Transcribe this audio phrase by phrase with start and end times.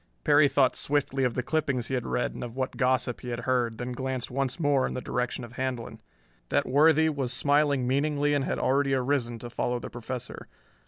[0.23, 3.41] Perry thought swiftly of the clippings he had read and of what gossip he had
[3.41, 6.01] heard, then glanced once more in the direction of Handlon.
[6.49, 10.47] That worthy was smiling meaningly and had already arisen to follow the Professor.